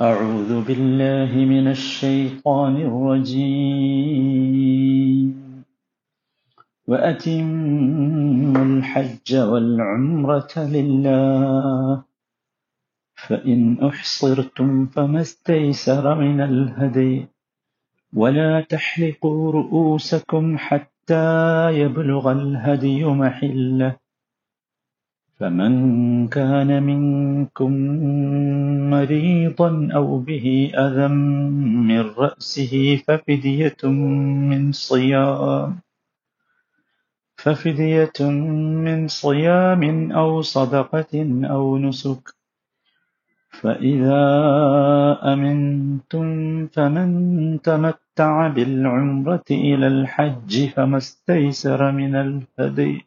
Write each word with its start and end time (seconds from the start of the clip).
أعوذ 0.00 0.64
بالله 0.64 1.36
من 1.36 1.68
الشيطان 1.68 2.76
الرجيم. 2.76 3.72
وأتموا 6.86 8.64
الحج 8.64 9.36
والعمرة 9.36 10.48
لله. 10.56 12.02
فإن 13.14 13.78
أحصرتم 13.88 14.86
فما 14.86 15.20
استيسر 15.20 16.14
من 16.14 16.40
الهدي. 16.40 17.26
ولا 18.14 18.60
تحلقوا 18.60 19.52
رؤوسكم 19.52 20.58
حتى 20.58 21.70
يبلغ 21.72 22.32
الهدي 22.32 23.04
محلة. 23.04 23.96
فمن 25.40 26.28
كان 26.28 26.82
منكم 26.82 27.72
مريضا 28.94 29.88
أو 29.94 30.18
به 30.18 30.72
أذى 30.84 31.08
من 31.88 32.00
رأسه 32.00 32.74
ففدية 33.06 33.82
من 34.52 34.72
صيام 34.72 35.80
ففدية 37.42 38.18
من 38.86 39.08
صيام 39.08 40.12
أو 40.12 40.42
صدقة 40.42 41.14
أو 41.54 41.78
نسك. 41.78 42.24
فإذا 43.60 44.24
أمنتم 45.32 46.26
فمن 46.66 47.10
تمتع 47.62 48.48
بالعمرة 48.48 49.48
إلى 49.50 49.86
الحج 49.86 50.68
فما 50.74 50.98
استيسر 50.98 51.92
من 51.92 52.14
الهدي. 52.14 53.06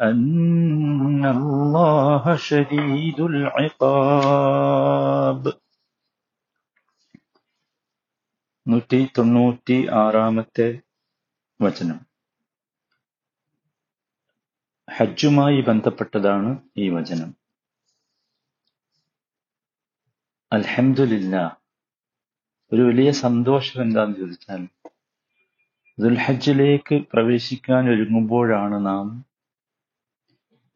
أن 0.00 1.22
الله 1.28 2.24
شديد 2.40 3.18
العقاب 3.30 4.62
നൂറ്റി 8.66 8.98
തൊണ്ണൂറ്റി 9.16 9.76
ആറാമത്തെ 10.00 10.66
വചനം 11.60 11.98
ഹജ്ജുമായി 14.88 15.60
ബന്ധപ്പെട്ടതാണ് 15.60 16.50
ഈ 16.76 16.86
വചനം 16.88 17.30
അൽഹംദുലില്ല 20.52 21.34
ഒരു 22.72 22.82
വലിയ 22.82 23.10
സന്തോഷം 23.22 23.78
എന്താന്ന് 23.82 24.16
ചോദിച്ചാൽ 24.16 24.62
ദുൽഹജ്ജിലേക്ക് 25.98 26.98
പ്രവേശിക്കാൻ 27.12 27.84
ഒരുങ്ങുമ്പോഴാണ് 27.88 28.78
നാം 28.86 29.06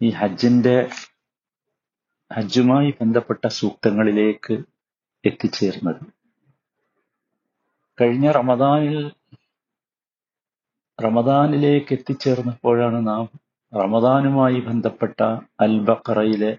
ഈ 0.01 0.09
ഹജ്ജിന്റെ 0.09 0.89
ഹജ്ജുമായി 2.33 2.95
ബന്ധപ്പെട്ട 3.01 3.47
സൂക്തങ്ങളിലേക്ക് 3.47 4.63
എത്തിച്ചേർന്നത്. 5.25 6.01
കഴിഞ്ഞ 8.01 8.31
റമദാനിൽ 8.31 9.11
റമദാനിലേക്ക് 11.03 11.93
എത്തിച്ചേർന്നപ്പോഴാണ് 11.93 13.07
നാം 13.07 13.25
റമദാനുമായി 13.73 14.59
ബന്ധപ്പെട്ട 14.59 15.19
അൽ 15.59 15.79
ബക്കറയിലെ 15.79 16.57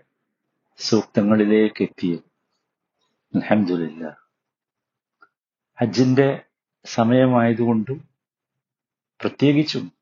സൂക്തങ്ങളിലേക്ക് 0.78 1.82
എത്തിയത്. 1.82 2.24
അലഹമില്ല 3.34 4.04
ഹജ്ജിന്റെ 5.80 6.28
സമയമായതുകൊണ്ടും 6.84 7.98
പ്രത്യേകിച്ചും 9.20 9.92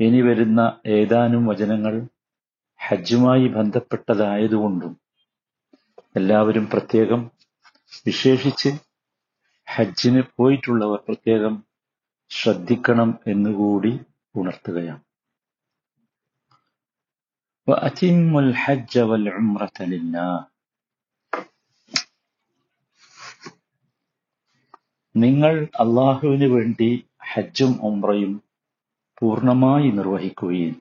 ഇനി 0.00 0.20
വരുന്ന 0.20 0.80
ഏതാനും 0.86 1.46
വചനങ്ങൾ 1.46 1.94
ഹജ്ജുമായി 2.83 3.47
ബന്ധപ്പെട്ടതായതുകൊണ്ടും 3.47 4.93
എല്ലാവരും 6.15 6.65
പ്രത്യേകം 6.65 7.21
വിശേഷിച്ച് 8.05 8.71
ഹജ്ജിന് 9.67 10.21
പോയിട്ടുള്ളവർ 10.35 10.99
പ്രത്യേകം 11.05 11.55
ശ്രദ്ധിക്കണം 12.31 13.11
എന്നുകൂടി 13.27 13.93
ഉണർത്തുകയാണ് 14.35 15.03
وأتموا 17.67 18.41
الحج 18.41 18.93
والعمرة 18.99 19.77
لله 19.83 20.31
നിങ്ങൾ 25.15 25.53
അള്ളാഹുവിന് 25.79 26.47
വേണ്ടി 26.47 26.89
ഹജ്ജും 27.29 27.71
ഉംറയും 27.81 28.33
പൂർണ്ണമായി 29.17 29.87
നിർവഹിക്കുകയും 29.91 30.75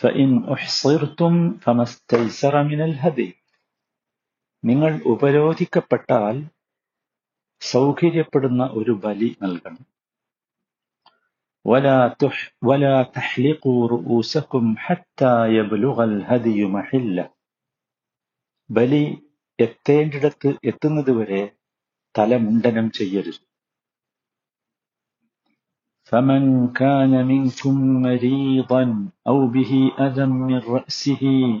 فإن 0.00 0.28
أحصرتم 0.48 1.32
فما 1.58 1.82
استيسر 1.82 2.54
من 2.64 2.80
الهدي 2.82 3.30
നിങ്ങൾ 4.64 4.92
ഉപരോധിക്കപ്പെട്ടാൽ 5.12 6.36
സൗകര്യപ്പെടുന്ന 7.62 8.62
ഒരു 8.78 8.92
ബലി 9.02 9.30
നൽകണം 9.44 9.82
ولا 11.64 11.98
تح 12.20 12.36
ولا 12.62 12.96
تحلقوا 13.14 13.80
رؤوسكم 13.88 14.64
حتى 14.78 15.32
يبلغ 15.58 15.96
الهدي 16.04 16.58
محله 16.68 17.24
ബലി 18.70 19.04
എത്തേണ്ടിടത്ത് 19.58 20.48
എത്തുന്നതുവരെ 20.70 21.42
തലമുണ്ടനം 22.14 22.86
ചെയ്യരുത് 22.98 23.40
فمن 26.06 26.68
كان 26.68 27.26
منكم 27.26 28.02
مريضا 28.02 29.10
أو 29.26 29.46
به 29.46 29.92
أذى 29.98 30.26
من 30.26 30.58
رأسه 30.58 31.60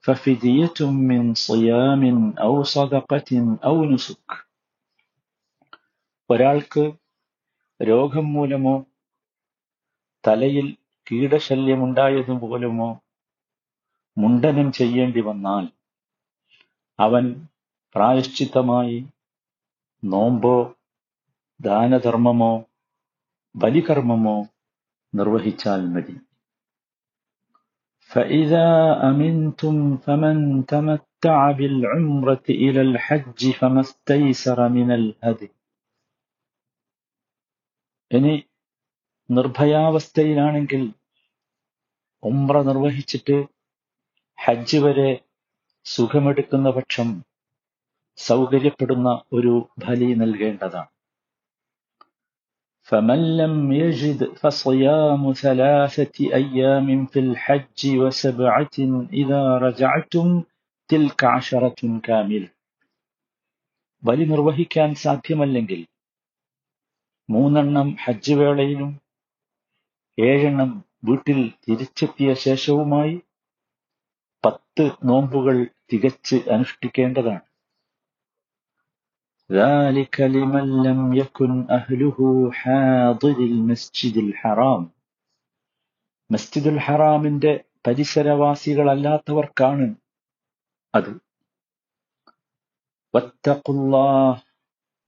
ففدية 0.00 0.78
من 0.80 1.34
صيام 1.34 2.34
أو 2.38 2.62
صدقة 2.62 3.58
أو 3.64 3.84
نسك 3.84 4.44
ഒരാൾക്ക് 6.30 6.92
രോഗം 7.80 8.32
മൂലമോ 8.32 8.86
തലയിൽ 10.26 10.78
കീടശല്യമുണ്ടായതുപോലുമോ 11.10 13.00
മുണ്ടനം 14.18 14.72
ചെയ്യേണ്ടി 14.72 15.20
വന്നാൽ 15.20 15.64
അവൻ 16.98 17.46
പ്രായശ്ചിത്തമായി 17.92 19.06
നോമ്പോ 20.04 20.74
ദാനധർമ്മമോ 21.60 22.64
ബലികർമ്മമോ 23.54 24.38
നിർവഹിച്ചാൽ 25.12 25.82
മതി 25.94 26.16
فإذا 28.10 28.68
أمنتم 29.02 29.74
فمن 29.98 30.36
تمتع 30.66 31.38
بالعمرة 31.50 32.46
إلى 32.62 32.80
الحج 32.82 33.40
فما 33.50 33.80
استيسر 33.80 34.58
من 34.68 34.88
الهدي 34.92 35.48
ഇനി 38.10 38.34
നിർഭയാവസ്ഥയിലാണെങ്കിൽ 39.30 40.82
ഉംറ 42.22 42.54
നിർവഹിച്ചിട്ട് 42.62 43.36
ഹജ്ജ് 44.38 44.78
വരെ 44.78 45.10
സുഖമെടുക്കുന്ന 45.86 46.68
പക്ഷം 46.70 47.08
സൗകര്യപ്പെടുന്ന 48.18 49.08
ഒരു 49.32 49.52
ബലി 49.82 50.10
നൽകേണ്ടതാണ് 50.14 50.90
فمن 52.88 53.36
لم 53.36 53.72
يجد 53.74 54.24
فصيام 54.34 55.32
ثلاثة 55.34 56.16
أيام 56.34 57.06
في 57.06 57.18
الحج 57.20 57.80
وسبعة 57.96 58.76
إذا 59.12 59.42
رجعتم 59.58 60.26
تلك 60.90 61.24
عشرة 61.26 61.80
كاملة 62.02 62.48
ബലി 64.02 64.24
നിർവഹിക്കാൻ 64.24 64.90
സാധ്യമല്ലെങ്കിൽ 64.94 65.78
മൂന്നെണ്ണം 67.28 67.88
ഹജ്ജ് 68.00 68.34
വേളയിലും 68.34 68.90
ഏഴെണ്ണം 70.18 70.70
വീട്ടിൽ 71.04 71.38
തിരിച്ചെത്തിയ 71.64 72.34
ശേഷവുമായി 72.42 73.14
പത്ത് 74.44 74.84
നോമ്പുകൾ 75.04 75.56
തികച്ച് 75.92 76.36
അനുഷ്ഠിക്കേണ്ടതാണ് 76.50 77.44
ذلك 79.50 80.20
لمن 80.28 80.82
لم 80.82 81.14
يكن 81.14 81.66
أهله 81.70 82.50
حاضر 82.52 83.36
المسجد 83.50 84.16
الحرام 84.24 84.82
മസ്ജിദുൽ 86.30 86.78
ഹറാമിന്റെ 86.80 87.64
പരിസരവാസികളല്ലാത്തവർക്കാണ് 87.84 89.94
അത് 90.94 91.10
വത്തഖുല്ലാഹ് 93.14 94.40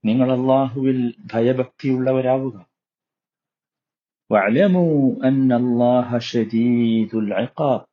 നിങ്ങൾ 0.03 0.31
അള്ളാഹുവിൽ 0.31 1.13
ഭയഭക്തിയുള്ളവരാവുക 1.33 2.65
വഅലമു 4.29 5.23
അന്ന 5.23 5.55
അല്ലാഹ 5.55 6.17
ഷദീദുൽ 6.29 7.33
ഇഖാബ് 7.39 7.85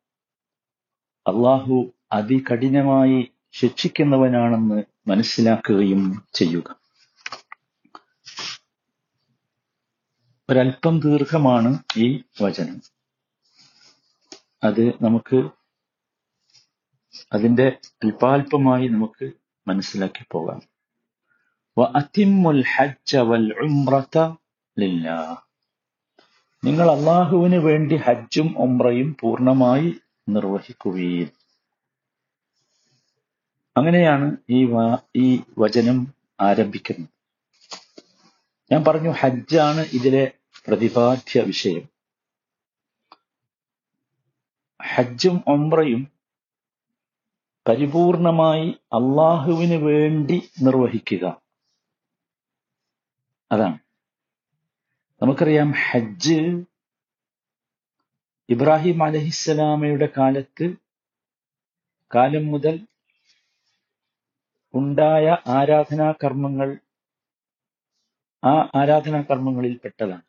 അള്ളാഹു 1.25 1.93
അതികഠിനമായി 2.11 3.31
ശിക്ഷിക്കുന്നവനാണെന്ന് 3.53 4.88
മനസ്സിലാക്കുകയും 5.06 6.24
ചെയ്യുക. 6.34 6.80
ഒരല്പം 10.50 11.00
ദീർഘമാണ് 11.00 11.78
ഈ 11.96 12.22
വചനം. 12.42 12.82
അത് 14.64 14.88
നമുക്ക് 15.02 15.50
അതിന്റെ 17.32 17.78
അല്പാൽപമായി 18.04 18.88
നമുക്ക് 18.88 19.30
മനസ്സിലാക്കി 19.68 20.24
പോകാം. 20.30 20.60
നിങ്ങൾ 26.64 26.90
അള്ളാഹുവിന് 26.90 27.56
വേണ്ടി 27.56 27.96
ഹജ്ജും 27.96 28.54
ഉംറയും 28.58 29.16
പൂർണമായി 29.20 30.00
നിർവഹിക്കുകയും 30.28 31.39
അങ്ങനെയാണ് 33.76 34.36
ഈ 34.50 34.68
ഈ 35.16 35.42
വചനം 35.58 36.14
ആരംഭിക്കുന്നത്. 36.40 37.08
ഞാൻ 38.72 38.84
പറഞ്ഞു 38.88 39.10
ഹജ്ജാണ് 39.10 39.80
ഇതിലെ 39.80 40.32
പ്രതിപാദ്യ 40.66 41.40
വിഷയം. 41.40 41.88
ഹജ്ജും 44.82 45.44
ഉംറയും 45.46 46.08
പരിപൂർണമായി 47.68 48.68
അള്ളാഹുവിന് 48.68 49.74
വേണ്ടി 49.74 50.48
നിർവഹിക്കുക. 50.62 51.42
അതാണ്. 53.52 53.78
നമുക്കറിയാം 55.22 55.72
ഹജ്ജ് 55.90 56.64
ഇബ്രാഹിം 58.48 59.04
അലഹിസ്സലാമയുടെ 59.04 60.08
കാലത്ത് 60.18 60.76
കാലം 62.14 62.46
മുതൽ 62.46 62.86
ഉണ്ടായ 64.74 65.36
ആരാധനാ 65.46 66.12
കർമ്മങ്ങൾ 66.24 66.78
ആ 68.44 68.70
ആരാധനാ 68.74 69.22
കർമ്മങ്ങളിൽ 69.22 69.80
പെട്ടതാണ്. 69.84 70.22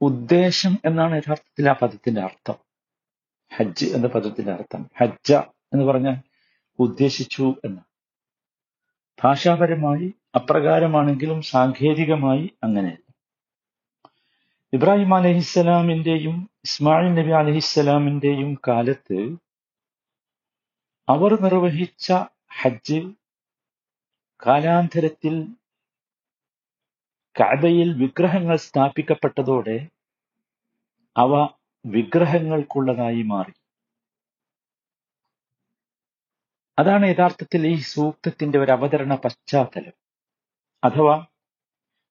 ഉദ്ദേശം 0.00 0.78
എന്നാണ് 0.84 1.16
യഥാർത്ഥത്തിൽ 1.16 1.70
ആ 1.70 1.72
പദത്തിന്റെ 1.72 2.20
അർത്ഥം. 2.20 2.54
ഹജ്ജ് 3.56 3.86
എന്ന 3.86 4.06
പദത്തിന്റെ 4.06 4.52
അർത്ഥം. 4.52 4.90
ഹജ്ജ 5.00 5.32
എന്ന് 5.72 5.84
പറഞ്ഞാൽ 5.84 6.16
ഉദ്ദേശിച്ചു 6.78 7.54
എന്ന്. 7.64 7.80
ഭാഷാപരമായി 9.24 10.14
അപ്രകാരമാണെങ്കിലും 10.34 11.42
സാങ്കേതികമായി 11.42 12.50
അങ്ങനെ. 12.62 12.98
ഇബ്രാഹിം 14.72 15.14
അലഹിസ്സലാമിന്റെയും 15.14 16.50
ഇസ്മായിൽ 16.64 17.14
നബി 17.14 17.30
അലഹിസ്സലാമിന്റെയും 17.30 18.54
കാലത്ത് 18.68 19.36
അവർ 21.08 21.40
നിർവഹിച്ച 21.40 22.08
ഹജ്ജ് 22.60 22.98
കാലാന്തരത്തിൽ 24.42 25.34
കഅബയിൽ 27.36 27.88
വിഗ്രഹങ്ങൾ 27.94 28.56
സ്ഥാപിക്കപ്പെട്ടതോടെ 28.56 29.76
അവ 31.16 31.32
വിഗ്രഹങ്ങൾക്കുള്ളതായി 31.84 33.22
മാറി. 33.22 33.54
അതാണ് 36.78 37.06
യഥാർത്ഥത്തിൽ 37.06 37.66
ഈ 37.66 37.76
സൂക്തത്തിന്റെ 37.92 38.58
ഒരു 38.58 38.72
അവതരണ 38.72 39.14
പശ്ചാത്തലം. 39.14 39.94
അഥവാ 40.82 41.16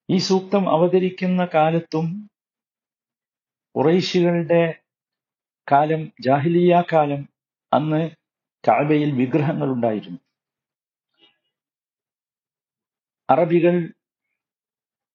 ഈ 0.08 0.18
സൂക്തം 0.18 0.68
അവതരിക്കുന്ന 0.68 1.44
കാലത്തും 1.54 2.06
ഉറൈശികളുടെ 3.74 4.62
കാലം 5.68 6.12
ജാഹിലിയ 6.20 6.82
കാലം 6.92 7.22
അന്ന് 7.72 8.02
കഅബയിൽ 8.64 9.10
വിഗ്രഹങ്ങൾ 9.20 9.68
ഉണ്ടായിരുന്നു 9.76 10.20
അറബികൾ 13.28 13.74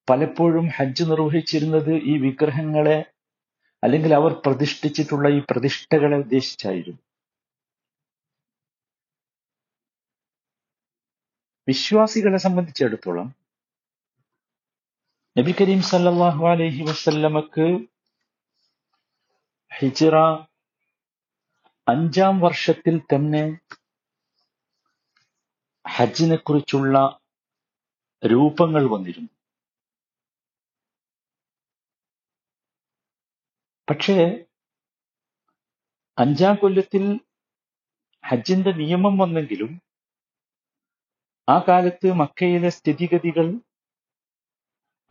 പലപ്പോഴും 0.07 0.65
ഹജ്ജ് 0.77 1.03
നിർവഹിച്ചിരുന്നത് 1.03 1.93
ഈ 2.11 2.13
വിഗ്രഹങ്ങളെ 2.17 2.97
അല്ലെങ്കിൽ 3.83 4.11
അവർ 4.13 4.31
പ്രതിഷ്ഠിച്ചിട്ടുള്ള 4.45 5.27
ഈ 5.29 5.39
പ്രതിഷ്ഠകളെ 5.49 6.17
ഉദ്ദേശിച്ചായിരുന്നു. 6.17 7.01
വിശ്വാസികളെ 11.67 12.37
സംബന്ധിച്ചിടത്തോളം 12.37 13.27
നബി 15.35 15.51
കരീം 15.51 15.81
സല്ലാഹു 15.89 16.43
അലഹി 16.51 16.83
വസല്ലമക്ക് 16.83 17.65
ഹിജ്റ 19.71 20.01
അഞ്ചാം 21.87 22.39
വർഷത്തിൽ 22.39 22.95
തന്നെ 22.99 23.43
ഹജ്ജിനെ 25.85 26.35
കുറിച്ചുള്ള 26.35 26.95
രൂപങ്ങൾ 28.23 28.83
വന്നിരുന്നു. 28.93 29.31
പക്ഷേ 33.87 34.17
അഞ്ചാം 36.17 36.55
കൊല്ലത്തിൽ 36.55 37.03
ഹജ്ജിന്റെ 38.23 38.71
നിയമം 38.71 39.17
വന്നെങ്കിലും 39.17 39.71
ആ 41.47 41.57
കാലത്ത് 41.67 42.07
മക്കയിലെ 42.13 42.69
സ്ഥിതിഗതികൾ 42.69 43.47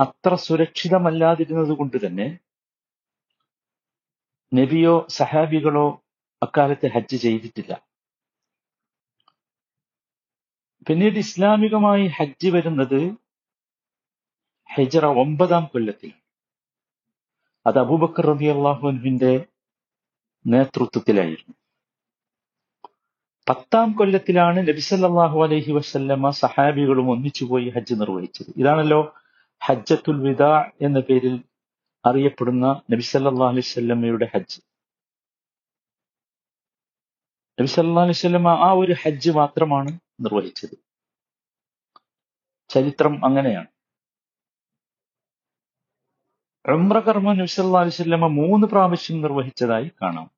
അത്ര 0.00 0.34
സുരക്ഷിതമല്ലാതിരുന്നത് 0.34 1.72
കൊണ്ട് 1.78 2.06
തന്നെ 2.06 2.26
നബിയോ 4.52 5.06
സഹാബികളോ 5.18 5.86
അക്കാലത്ത് 6.42 6.86
ഹജ്ജ് 6.86 7.16
ചെയ്തിട്ടില്ല. 7.16 7.86
പിന്നീട് 10.88 11.18
ഇസ്ലാമികമായി 11.18 12.06
ഹജ്ജ് 12.06 12.50
വരുന്നത് 12.50 13.14
ഹെജറ 14.74 15.06
ഒമ്പതാം 15.06 15.64
കൊല്ലത്തിൽ. 15.64 16.12
അത് 17.66 17.78
അബൂബക്കർ 17.78 18.26
റബി 18.26 18.44
അള്ളാഹുവിന്റെ 18.44 19.44
നേതൃത്വത്തിലായിരുന്നു. 20.46 21.54
പത്താം 23.48 23.92
കൊല്ലത്തിലാണ് 23.92 24.58
നബിസല്ലാഹു 24.58 25.44
അലഹി 25.44 25.72
വസല്ലമ 25.72 26.30
സഹാബികളും 26.30 27.10
ഒന്നിച്ചുപോയി 27.10 27.68
ഹജ്ജ് 27.68 27.94
നിർവഹിച്ചത്. 27.94 28.46
ഇതാണല്ലോ 28.56 29.14
ഹജ്ജത്തുൽ 29.64 30.20
വിദ 30.20 30.42
എന്ന 30.80 31.00
പേരിൽ 31.00 31.44
അറിയപ്പെടുന്ന 32.06 32.82
നബിസല്ലാ 32.90 33.48
അലൈഹി 33.48 33.60
സ്വല്ലമ്മയുടെ 33.60 34.30
ഹജ്ജ്. 34.34 34.60
നബി 37.60 37.66
സല്ലാ 37.66 38.02
അലൈഹി 38.02 38.12
സ്വല്ലമ 38.12 38.48
ആ 38.48 38.72
ഒരു 38.72 38.94
ഹജ്ജ് 39.02 39.30
മാത്രമാണ് 39.30 39.98
നിർവഹിച്ചത്. 40.20 40.74
ചരിത്രം 42.68 43.24
അങ്ങനെയാണ്. 43.24 43.66
ഉംറ 46.68 46.98
കർമ്മം 46.98 47.38
നബി 47.38 47.46
സല്ലാ 47.46 47.80
അലൈഹി 47.80 47.96
സ്വല്ലമ 47.96 48.26
മൂന്ന് 48.26 48.66
പ്രാവശ്യം 48.66 49.22
നിർവഹിച്ചതായി 49.22 49.90
കാണാം. 50.02 50.30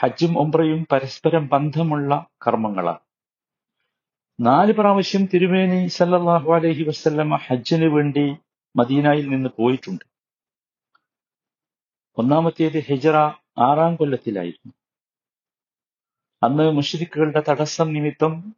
ഹജ്ജും 0.00 0.38
ഉംറയും 0.38 0.86
പരസ്പരം 0.92 1.48
ബന്ധമുള്ള 1.48 2.26
കർമ്മങ്ങളാണ്. 2.46 3.02
നാല് 4.40 4.72
പ്രാവശ്യം 4.72 5.26
തിരുമേനി 5.26 5.86
സല്ലാഹു 5.86 6.54
അലഹി 6.54 6.82
വസല്ലമ 6.82 7.36
ഹജ്ജിന് 7.36 7.84
വേണ്ടി 7.84 8.36
മദീനയിൽ 8.76 9.28
നിന്ന് 9.28 9.48
പോയിട്ടുണ്ട്. 9.48 10.04
ഒന്നാമത്തേത് 12.18 12.78
ഹിജറ 12.78 13.41
ആറാം 13.58 13.96
കൊല്ലത്തിലായിരുന്നു. 13.96 14.72
അന്ന് 16.42 16.70
മുഷരിക്കുകളുടെ 16.70 17.42
തടസ്സം 17.48 17.92
നിമിത്തം 17.92 18.54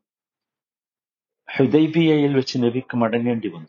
ഹുദൈബിയയിൽ 1.57 2.37
വെച്ച് 2.37 2.59
നബിക്ക് 2.59 2.97
മടങ്ങേണ്ടി 2.97 3.49
വന്നു. 3.49 3.69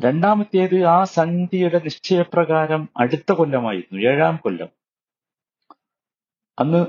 രണ്ടാമത്തേത് 0.00 0.84
ആ 0.84 1.04
സന്ധിയുടെ 1.04 1.78
നിശ്ചയപ്രകാരം 1.78 2.88
അടുത്ത 2.96 3.32
കൊല്ലമായിരുന്നു 3.32 4.02
ഏഴാം 4.02 4.36
കൊല്ലം. 4.36 4.68
അന്ന് 6.58 6.86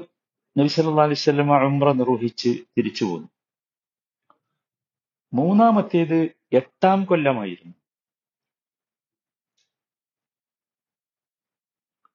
നബി 0.60 1.02
അലൈഹി 1.02 1.22
വസല്ലമ 1.22 1.58
ഉംറ 1.58 1.92
നിർവഹിച്ച് 1.92 2.50
തിരിച്ചു 2.78 3.06
പോന്നു. 3.06 3.28
മൂന്നാമത്തേത് 5.34 6.30
എട്ടാം 6.54 7.06
കൊല്ലമായിരുന്നു. 7.06 7.85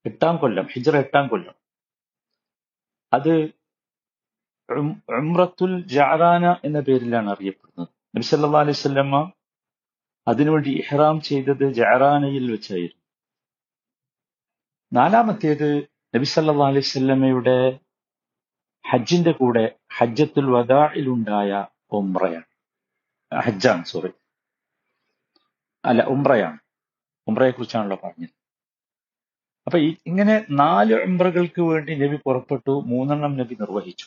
എട്ടാം 0.04 0.34
കൊല്ലം 0.42 0.66
ഹിജ്റ 0.74 0.90
എട്ടാം 1.04 1.24
കൊല്ലം. 1.32 1.54
അത് 3.12 3.32
ഉംറത്തുൽ 5.20 5.72
ജഅറാന 5.94 6.44
എന്ന 6.66 6.78
പേരിലാണ് 6.88 7.28
അറിയപ്പെടുന്നത്. 7.34 7.90
നബി 8.14 8.26
സല്ലല്ലാഹു 8.30 8.64
അലൈഹി 8.66 9.22
അതിനുവേണ്ടി 10.26 10.72
ഇഹ്റാം 10.82 11.16
ചെയ്തത് 11.28 11.64
ജഅറാനയിൽ 11.78 12.44
വെച്ചായിരുന്നു. 12.54 12.98
നാലാമത്തേത് 14.92 15.68
നബി 16.14 16.26
സല്ലല്ലാഹു 16.34 16.70
അലൈഹി 16.72 16.86
വസല്ലമയുടെ 16.88 17.58
ഹജ്ജിന്റെ 18.84 19.32
കൂടെ 19.40 19.64
ഹജ്ജത്തുൽ 19.98 20.48
വദാഇലുണ്ടായ 20.56 21.50
ഉംറയാണ്. 21.98 22.48
ഹജ്ജാണ് 23.32 23.84
സോറി. 23.92 24.12
അല്ല 25.84 26.00
ഉംറയാണ്. 26.14 26.58
ഉംറയെ 27.26 27.52
കുറിച്ചാണല്ലോ 27.56 27.98
പറഞ്ഞത്. 28.04 28.34
അപ്പൊ 29.66 29.78
ഇങ്ങനെ 29.78 30.46
നാല് 30.50 30.94
ഉംറകൾക്ക് 30.94 31.60
വേണ്ടി 31.60 31.94
നബി 31.94 32.18
പുറപ്പെട്ടു 32.24 32.82
മൂന്നെണ്ണം 32.86 33.36
നബി 33.36 33.54
നിർവഹിച്ചു. 33.60 34.06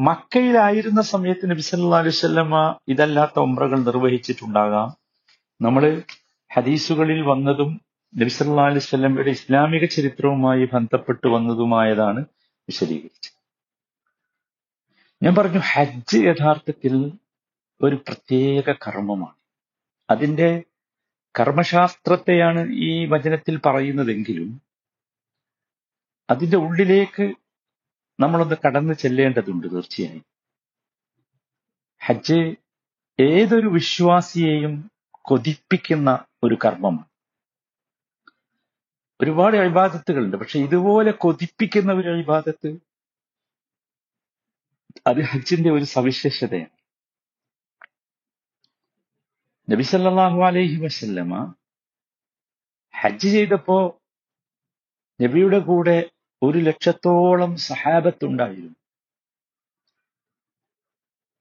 മക്കയിലായിരുന്ന 0.00 1.02
സമയത്ത് 1.02 1.50
നബി 1.50 1.60
സല്ലാ 1.60 1.98
അലൈഹി 1.98 2.16
വസല്ലമ 2.16 2.78
ഇതല്ലാത്ത 2.88 3.38
ഉംറകൾ 3.38 3.80
നിർവഹിച്ചിട്ടുണ്ടാകാം. 3.80 4.96
നമ്മൾ 5.60 6.02
ഹദീസുകളിൽ 6.52 7.22
വന്നതും 7.22 7.80
നബി 8.16 8.28
സല്ലാ 8.28 8.64
അലൈഹി 8.64 8.78
വസല്ലമയുടെ 8.78 9.30
ഇസ്ലാമിക 9.30 9.84
ചരിത്രവുമായി 9.84 10.68
ബന്ധപ്പെട്ട് 10.72 11.26
വന്നതുമായതാണ് 11.26 12.24
വിശദീകരിച്ചത്. 12.44 13.36
ഞാൻ 15.22 15.34
പറഞ്ഞു 15.34 15.58
ഹജ്ജ് 15.58 16.18
യഥാർത്ഥത്തിൽ 16.18 17.12
ഒരു 17.82 17.94
പ്രത്യേക 17.94 18.72
കർമ്മമാണ്. 18.72 19.34
അതിന്റെ 20.10 20.62
കർമ്മശാസ്ത്രത്തെയാണ് 21.40 22.68
ഈ 22.72 23.06
വചനത്തിൽ 23.06 23.60
പറയുന്നതെങ്കിലും 23.66 24.65
അതിന്റെ 26.30 26.56
ഉള്ളിലേക്ക് 26.56 27.34
നമ്മളൊന്ന് 28.20 28.56
കടന്നു 28.66 28.92
ചെല്ലേണ്ടതുണ്ട് 28.92 29.66
തീർച്ചയായും. 29.72 30.24
ഹജ്ജ് 32.02 32.56
ഏതൊരു 33.18 33.68
വിശ്വാസിയെയും 33.68 34.90
കൊതിപ്പിക്കുന്ന 35.20 36.10
ഒരു 36.44 36.56
കർമ്മമാണ് 36.64 37.08
ഒരുപാട് 39.20 39.56
അഴിബാദത്തുകളുണ്ട് 39.56 40.36
പക്ഷെ 40.36 40.58
ഇതുപോലെ 40.58 41.10
കൊതിപ്പിക്കുന്ന 41.10 41.92
ഒരു 41.92 42.08
അഴിബാദത്ത് 42.08 42.70
അത് 45.06 45.20
ഹജ്ജിന്റെ 45.22 45.70
ഒരു 45.70 45.84
സവിശേഷതയാണ്. 45.84 46.74
നബി 49.68 49.82
സല്ലല്ലാഹു 49.82 50.40
അലൈഹി 50.44 50.76
വസല്ലമ 50.76 51.54
ഹജ്ജ് 52.94 53.28
ചെയ്തപ്പോ 53.28 53.78
നബിയുടെ 55.20 55.58
കൂടെ 55.58 56.10
ഒരു 56.42 56.58
ലക്ഷത്തോളം 56.58 57.56
സഹാബത്തുണ്ടായിരുന്നു. 57.56 58.74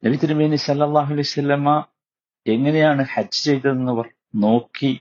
നബി 0.04 0.18
തിരുമേനി 0.18 0.56
സല്ലല്ലാഹു 0.56 1.12
അലൈഹി 1.14 1.30
വസല്ലമ 1.30 1.70
എങ്ങനെയാണ് 2.46 3.04
ഹജ്ജ് 3.14 3.44
ചെയ്തതെന്നവർ 3.44 4.08
നോക്കി 4.36 4.92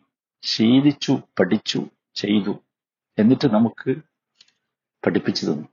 ശീലിച്ചു 0.43 1.15
പഠിച്ചു 1.39 1.81
ചെയ്തു 2.15 2.55
എന്നിട്ട് 3.19 3.47
നമുക്ക് 3.55 3.93
പഠിപ്പിച്ചു 5.03 5.45
തന്നു. 5.47 5.67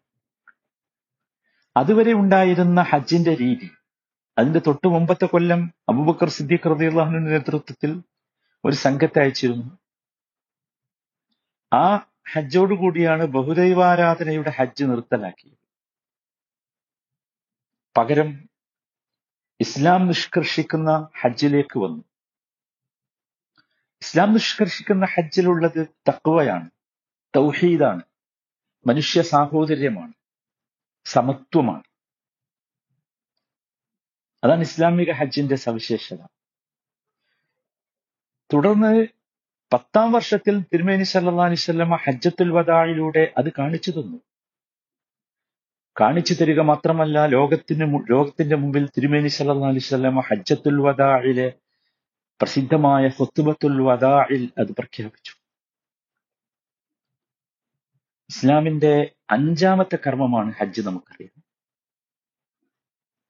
അതുവരെ 1.76 2.14
ഉണ്ടായിരുന്ന 2.14 2.82
ഹജ്ജിന്റെ 2.82 3.34
രീതി 3.36 3.70
അതിന്റെ 4.38 4.60
തൊട്ടു 4.60 4.88
മുമ്പത്തെ 4.88 5.26
കൊല്ലം 5.26 5.62
അബൂബക്കർ 5.90 6.30
സിദ്ദീഖ് 6.30 6.70
റളിയല്ലാഹുവിന്റെ 6.72 7.32
നേതൃത്വത്തിൽ 7.32 7.92
ഒരു 8.64 8.76
സംഘത്തെ 8.76 9.20
അയച്ചിരുന്നു. 9.20 9.70
ആ 11.72 11.86
ഹജ്ജോടുകൂടിയാണ് 12.30 13.26
ബഹുദൈവാരാധനയുടെ 13.26 14.50
ഹജ്ജ് 14.50 14.84
നിർത്തലാക്കിയത്. 14.84 15.58
പകരം 17.98 18.50
ഇസ്ലാം 19.60 20.08
നിഷ്കർഷിക്കുന്ന 20.08 21.10
ഹജ്ജിലേക്ക് 21.22 21.80
വന്നു. 21.80 22.04
ഇസ്ലാം 24.02 24.34
നിഷ്കർഷിക്കുന്ന 24.34 25.06
ഹജ്ജിലുള്ളത് 25.06 25.88
തക്വയാണ് 26.10 26.70
തൗഹീദാണ് 27.36 28.02
മനുഷ്യ 28.88 29.22
സാഹോദര്യമാണ് 29.22 30.14
സമത്വമാണ്. 31.06 31.84
അതാണ് 34.44 34.62
ഇസ്ലാമിക 34.62 35.12
ഹജ്ജിന്റെ 35.12 35.56
സവിശേഷത. 35.56 36.18
തുടർന്ന് 38.54 39.21
പത്താം 39.74 40.12
വർഷത്തിൽ 40.12 40.60
തിരുമേനി 40.74 41.04
സല്ലല്ലാഹു 41.04 41.48
അലൈഹി 41.50 41.60
വസല്ലമ 41.60 41.96
ഹജ്ജത്തുൽ 41.96 42.50
വദായിലൂടെ 42.52 43.34
അത് 43.38 43.50
കാണിച്ചു 43.60 43.92
തന്നു. 43.92 44.18
കാണിച്ചു 46.02 46.34
തരിക 46.34 46.60
മാത്രമല്ല 46.62 47.26
ലോകത്തിന് 47.26 47.86
ലോകത്തിന്റെ 48.10 48.56
മുമ്പിൽ 48.56 48.90
തിരുമേനി 48.98 49.28
സല്ലല്ലാഹു 49.28 49.72
അലൈഹി 49.72 49.86
വസല്ലമ 49.86 50.20
ഹജ്ജത്തുൽ 50.20 50.80
വദായിലെ 50.82 51.48
പ്രസിദ്ധമായ 52.42 53.08
ഖുത്ബത്തുൽ 53.08 53.82
വദാഇൽ 53.82 54.44
അത് 54.58 54.72
പ്രഖ്യാപിച്ചു. 54.80 55.34
ഇസ്ലാമിന്റെ 58.30 58.94
അഞ്ചാമത്തെ 59.30 59.96
കർമ്മമാണ് 59.96 60.54
ഹജ്ജ് 60.60 60.82
നമുക്കറിയാം. 60.82 61.44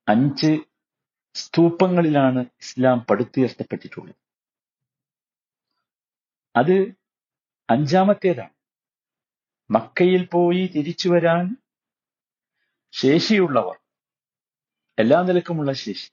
അഞ്ച് 0.08 0.52
സ്തൂപങ്ങളിലാണ് 1.34 2.40
ഇസ്ലാം 2.62 3.06
പടുത്തുയർത്തപ്പെട്ടിട്ടുള്ളത്. 3.10 4.21
അത് 6.56 6.94
അഞ്ചാമത്തേതാണ്. 7.70 8.50
മക്കയിൽ 9.70 10.26
പോയി 10.26 10.66
തിരിച്ചു 10.66 11.08
വരാൻ 11.08 11.56
ശേഷിയുള്ളവർ 12.92 13.78
എല്ലാ 14.98 15.22
നിലക്കുമുള്ള 15.22 15.72
ശേഷി 15.72 16.10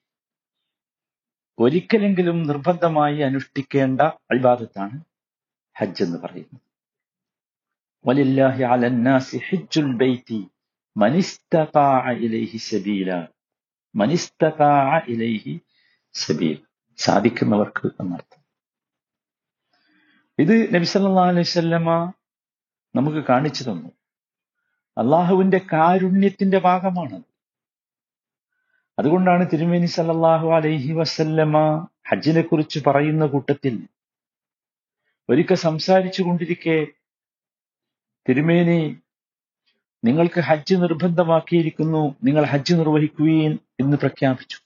ഒരിക്കലെങ്കിലും 1.60 2.44
നിർബന്ധമായി 2.44 3.18
അനുഷ്ഠിക്കേണ്ട 3.18 4.02
അൽബാദത്താണ് 4.02 5.02
ഹജ്ജ് 5.78 6.04
എന്ന് 6.04 6.18
പറയുന്നത്. 6.18 6.62
വലില്ലാഹി 8.06 8.64
അലന്നാസി 8.64 9.38
ഹജ്ജുൽ 9.38 9.94
ഇലൈഹി 12.12 12.58
സബീല 12.58 13.28
ഇലൈഹി 15.08 15.60
സബീൽ. 16.14 16.66
സാധിക്കുന്നവർക്ക് 16.98 17.88
എന്നർത്ഥം. 18.00 18.39
ഇത് 20.40 20.76
നബിസല്ലാ 20.76 21.32
വസല്ലമ 21.32 22.14
നമുക്ക് 22.96 23.18
കാണിച്ചു 23.18 23.64
തന്നു. 23.64 23.90
അള്ളാഹുവിന്റെ 24.98 25.58
കാരുണ്യത്തിന്റെ 25.74 26.60
ഭാഗമാണ് 26.60 27.24
അതുകൊണ്ടാണ് 29.00 29.50
തിരുമേനി 29.54 29.86
സല്ലാഹു 29.86 30.48
അലൈഹി 30.48 30.92
വസല്ലമ 30.92 31.88
ഹജ്ജിനെ 32.10 32.42
കുറിച്ച് 32.42 32.80
പറയുന്ന 32.88 33.26
കൂട്ടത്തിൽ 33.26 33.88
ഒരിക്കൽ 35.30 35.56
സംസാരിച്ചു 35.56 36.24
കൊണ്ടിരിക്കെ 36.24 36.88
തിരുമേനി 38.30 39.02
നിങ്ങൾക്ക് 40.06 40.40
ഹജ്ജ് 40.40 40.76
നിർബന്ധമാക്കിയിരിക്കുന്നു 40.76 42.16
നിങ്ങൾ 42.24 42.46
ഹജ്ജ് 42.46 42.74
നിർവഹിക്കുകയും 42.74 43.60
എന്ന് 43.80 43.98
പ്രഖ്യാപിച്ചു. 43.98 44.58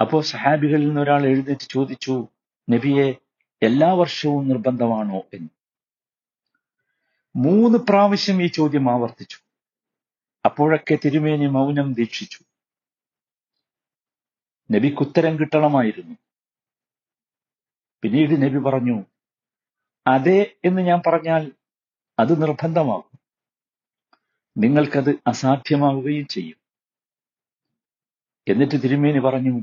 അപ്പോ 0.00 0.20
സഹാബികളിൽ 0.20 0.86
നിന്ന് 0.86 1.00
ഒരാൾ 1.00 1.26
എഴുന്നേറ്റ് 1.26 1.68
ചോദിച്ചു 1.70 2.28
നബിയെ 2.70 3.14
എല്ലാ 3.62 3.92
വർഷവും 3.92 4.48
നിർബന്ധമാണോ 4.48 5.22
എന്ന്. 5.34 5.48
മൂന്ന് 7.36 7.78
പ്രാവശ്യം 7.78 8.42
ഈ 8.42 8.46
ചോദ്യം 8.46 8.90
ആവർത്തിച്ചു. 8.90 9.38
അപ്പോഴൊക്കെ 10.44 10.98
തിരുമേനി 11.04 11.46
മൗനം 11.46 11.94
ദീക്ഷിച്ചു. 11.94 12.38
നബിക്ക് 14.72 14.96
ഉത്തരം 14.96 15.38
കിട്ടണമായിരുന്നു. 15.38 16.14
പിന്നീട് 18.02 18.42
നബി 18.42 18.58
പറഞ്ഞു 18.58 19.04
അതെ 20.06 20.56
എന്ന് 20.64 20.82
ഞാൻ 20.82 21.02
പറഞ്ഞാൽ 21.06 21.52
അത് 22.18 22.42
നിർബന്ധമാകും. 22.42 23.18
നിങ്ങൾക്കത് 24.58 25.14
അസാധ്യമാവുകയും 25.26 26.26
ചെയ്യും. 26.26 26.56
എന്നിട്ട് 28.48 28.82
തിരുമേനി 28.82 29.18
പറഞ്ഞു 29.18 29.60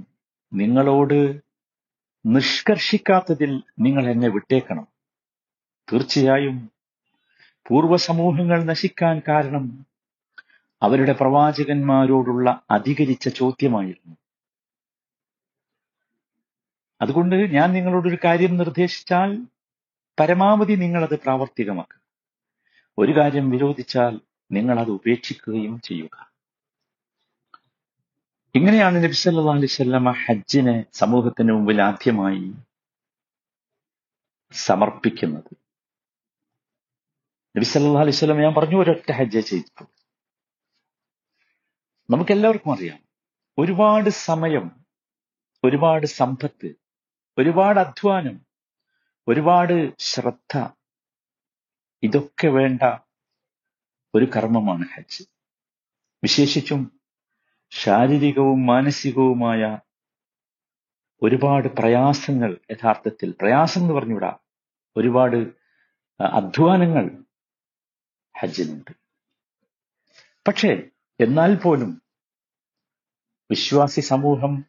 നിങ്ങളോട് 0.53 1.50
നിഷ്കർഷിക്കാത്തതിൽ 2.25 3.63
നിങ്ങൾ 3.79 4.09
എന്നെ 4.09 4.27
വിട്ടേക്കണം. 4.27 4.87
തീർച്ചയായും 5.93 6.71
പൂർവസമൂഹങ്ങൾ 7.67 8.63
നശിക്കാൻ 8.63 9.21
കാരണം 9.27 9.85
അവരുടെ 10.81 11.11
പ്രവാചകന്മാരോടുള്ള 11.11 12.61
അധികരിച്ച 12.71 13.29
ചോദ്യമായിരുന്നു. 13.29 14.15
അതുകൊണ്ട് 17.01 17.35
ഞാൻ 17.35 17.73
നിങ്ങളോടൊരു 17.73 18.17
കാര്യം 18.25 18.57
നിർദ്ദേശിച്ചാൽ 18.57 19.37
പരമാവധി 20.19 20.73
നിങ്ങളത് 20.73 21.19
പ്രാവർത്തികമാക്കുക. 21.19 22.01
ഒരു 22.97 23.17
കാര്യം 23.17 23.49
വിരോധിച്ചാൽ 23.49 24.19
നിങ്ങളത് 24.51 24.89
ഉപേക്ഷിക്കുകയും 24.89 25.81
ചെയ്യുക. 25.81 26.30
ഇങ്ങനെയാണ് 28.55 28.97
നബി 29.03 29.17
സല്ലല്ലാഹു 29.19 29.57
അലൈഹി 29.59 29.71
വസല്ലമ 29.73 30.11
ഹജ്ജിനെ 30.23 30.75
സമൂഹത്തിന് 30.99 31.51
മുമ്പിൽ 31.55 31.77
ആദ്യമായി 31.81 32.41
സമർപ്പിക്കുന്നത്. 34.53 35.51
നബി 37.55 37.67
സല്ലാ 37.71 38.01
അലൈഹി 38.03 38.17
വസല്ലം 38.17 38.41
ഞാൻ 38.45 38.53
പറഞ്ഞു 38.57 38.77
ഒരൊറ്റ 38.83 39.09
ഹജ്ജ 39.19 39.37
ചെയ്തു 39.49 39.69
നമുക്ക് 39.73 39.93
നമുക്കെല്ലാവർക്കും 42.09 42.71
അറിയാം 42.73 42.99
ഒരുപാട് 43.57 44.09
സമയം 44.27 44.65
ഒരുപാട് 45.63 46.05
സമ്പത്ത് 46.19 46.69
ഒരുപാട് 47.37 47.79
അധ്വാനം 47.79 48.37
ഒരുപാട് 49.27 49.75
ശ്രദ്ധ 50.11 50.53
ഇതൊക്കെ 52.03 52.47
വേണ്ട 52.57 52.83
ഒരു 54.13 54.25
കർമ്മമാണ് 54.35 54.85
ഹജ്ജ്. 54.93 55.23
വിശേഷിച്ചും 56.23 56.81
ശാരീരികവും 57.71 58.65
മാനസികവുമായ 58.65 59.79
ഒരുപാട് 61.23 61.67
പ്രയാസങ്ങൾ 61.67 62.57
യഥാർത്ഥത്തിൽ 62.71 63.33
പ്രയാസം 63.41 63.81
എന്ന് 63.81 63.93
പറഞ്ഞുവിടാം. 63.93 64.39
ഒരുപാട് 64.97 65.47
അധ്വാനങ്ങൾ 66.21 67.23
ഹജ്ജിനുണ്ട്. 68.39 68.91
പക്ഷേ 70.47 70.81
എന്നാൽ 71.19 71.55
പോലും 71.55 72.01
വിശ്വാസി 73.51 74.01
സമൂഹം 74.01 74.65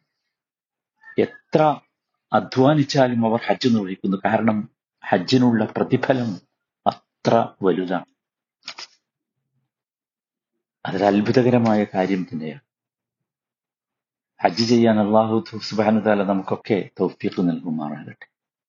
എത്ര 1.19 1.79
അധ്വാനിച്ചാലും 2.33 3.25
അവർ 3.25 3.39
ഹജ്ജ് 3.47 3.75
നിർവഹിക്കുന്നു. 3.75 4.17
കാരണം 4.25 4.69
ഹജ്ജിനുള്ള 5.05 5.65
പ്രതിഫലം 5.65 6.41
അത്ര 6.87 7.47
വലുതാണ്. 7.61 8.05
അതൊരു 10.85 11.03
അത്ഭുതകരമായ 11.03 11.83
കാര്യം 11.83 12.27
തന്നെയാണ്. 12.33 12.72
ഹജ്ജ് 14.43 14.65
ചെയ്യാൻ 14.69 14.99
അള്ളാഹു 14.99 15.43
സുബാനുതാല 15.69 16.23
നമുക്കൊക്കെ 16.23 16.89
തൗഫീഖ് 16.99 17.49
നൽകുമാറാകട്ടെ. 17.49 18.32